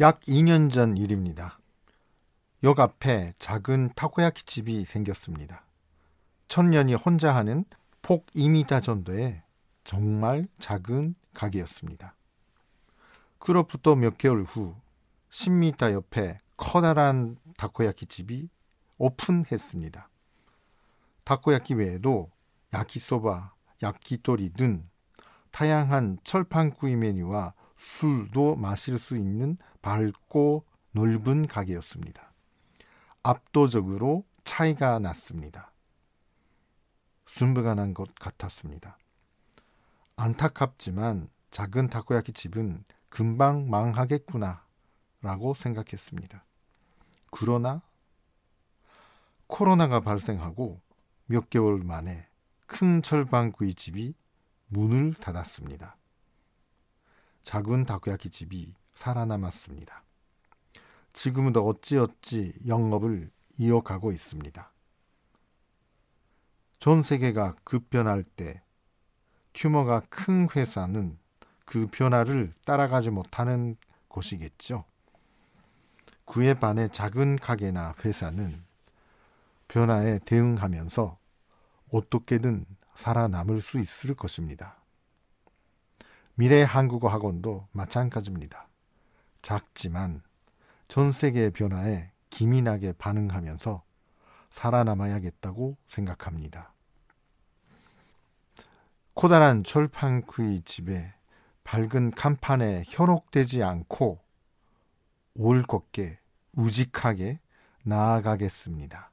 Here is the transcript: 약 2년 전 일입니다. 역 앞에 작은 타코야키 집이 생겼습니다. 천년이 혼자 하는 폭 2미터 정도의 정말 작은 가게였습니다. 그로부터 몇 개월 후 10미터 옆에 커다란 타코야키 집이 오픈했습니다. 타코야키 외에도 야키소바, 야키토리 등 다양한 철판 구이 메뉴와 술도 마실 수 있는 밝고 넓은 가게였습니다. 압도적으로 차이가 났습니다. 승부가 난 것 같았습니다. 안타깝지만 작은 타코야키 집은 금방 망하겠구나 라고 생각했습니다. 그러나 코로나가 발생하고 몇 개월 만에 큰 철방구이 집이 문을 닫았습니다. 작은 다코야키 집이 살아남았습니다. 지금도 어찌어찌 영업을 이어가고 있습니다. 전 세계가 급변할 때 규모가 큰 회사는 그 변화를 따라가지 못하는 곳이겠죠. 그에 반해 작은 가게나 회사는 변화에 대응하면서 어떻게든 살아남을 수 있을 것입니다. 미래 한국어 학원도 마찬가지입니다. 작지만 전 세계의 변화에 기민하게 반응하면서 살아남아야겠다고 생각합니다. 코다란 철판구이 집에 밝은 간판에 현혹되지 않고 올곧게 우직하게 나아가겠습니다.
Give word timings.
약 0.00 0.20
2년 0.20 0.72
전 0.72 0.96
일입니다. 0.96 1.58
역 2.62 2.80
앞에 2.80 3.34
작은 3.38 3.90
타코야키 3.94 4.44
집이 4.44 4.86
생겼습니다. 4.86 5.66
천년이 6.48 6.94
혼자 6.94 7.34
하는 7.34 7.66
폭 8.00 8.24
2미터 8.34 8.82
정도의 8.82 9.42
정말 9.84 10.48
작은 10.58 11.14
가게였습니다. 11.34 12.14
그로부터 13.38 13.94
몇 13.94 14.16
개월 14.16 14.44
후 14.44 14.74
10미터 15.30 15.92
옆에 15.92 16.40
커다란 16.56 17.36
타코야키 17.58 18.06
집이 18.06 18.48
오픈했습니다. 18.98 20.08
타코야키 21.24 21.74
외에도 21.74 22.30
야키소바, 22.72 23.52
야키토리 23.82 24.54
등 24.54 24.88
다양한 25.50 26.18
철판 26.24 26.70
구이 26.70 26.96
메뉴와 26.96 27.52
술도 27.82 28.56
마실 28.56 28.98
수 28.98 29.16
있는 29.16 29.56
밝고 29.82 30.64
넓은 30.92 31.46
가게였습니다. 31.46 32.32
압도적으로 33.22 34.24
차이가 34.44 34.98
났습니다. 34.98 35.72
승부가 37.26 37.74
난 37.74 37.94
것 37.94 38.14
같았습니다. 38.16 38.98
안타깝지만 40.16 41.28
작은 41.50 41.88
타코야키 41.88 42.32
집은 42.32 42.84
금방 43.08 43.68
망하겠구나 43.68 44.64
라고 45.20 45.54
생각했습니다. 45.54 46.44
그러나 47.30 47.82
코로나가 49.46 50.00
발생하고 50.00 50.80
몇 51.26 51.50
개월 51.50 51.78
만에 51.82 52.26
큰 52.66 53.02
철방구이 53.02 53.74
집이 53.74 54.14
문을 54.68 55.14
닫았습니다. 55.14 55.96
작은 57.42 57.84
다코야키 57.86 58.30
집이 58.30 58.74
살아남았습니다. 58.94 60.02
지금도 61.12 61.66
어찌어찌 61.66 62.54
영업을 62.66 63.30
이어가고 63.58 64.12
있습니다. 64.12 64.72
전 66.78 67.02
세계가 67.02 67.54
급변할 67.64 68.24
때 68.24 68.62
규모가 69.54 70.02
큰 70.08 70.48
회사는 70.54 71.18
그 71.64 71.86
변화를 71.86 72.52
따라가지 72.64 73.10
못하는 73.10 73.76
곳이겠죠. 74.08 74.84
그에 76.24 76.54
반해 76.54 76.88
작은 76.88 77.36
가게나 77.36 77.94
회사는 78.04 78.62
변화에 79.68 80.18
대응하면서 80.20 81.18
어떻게든 81.92 82.66
살아남을 82.94 83.60
수 83.60 83.78
있을 83.78 84.14
것입니다. 84.14 84.81
미래 86.34 86.62
한국어 86.62 87.08
학원도 87.08 87.68
마찬가지입니다. 87.72 88.68
작지만 89.42 90.22
전 90.88 91.12
세계의 91.12 91.50
변화에 91.50 92.10
기민하게 92.30 92.92
반응하면서 92.92 93.82
살아남아야겠다고 94.50 95.76
생각합니다. 95.86 96.72
코다란 99.14 99.62
철판구이 99.62 100.62
집에 100.62 101.12
밝은 101.64 102.12
간판에 102.12 102.84
현혹되지 102.86 103.62
않고 103.62 104.20
올곧게 105.34 106.18
우직하게 106.54 107.40
나아가겠습니다. 107.84 109.11